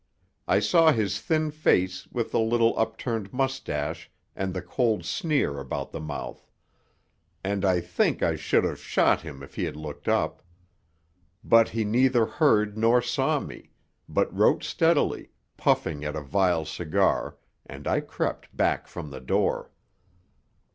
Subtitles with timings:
[0.47, 5.91] I saw his thin face with the little upturned mustache and the cold sneer about
[5.91, 6.49] the mouth;
[7.43, 10.41] and I think I should have shot him if he had looked up.
[11.43, 13.69] But he neither heard nor saw me,
[14.09, 17.37] but wrote steadily, puffing at a vile cigar,
[17.67, 19.69] and I crept back from the door.